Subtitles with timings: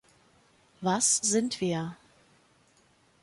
[0.81, 1.95] Was sind wir?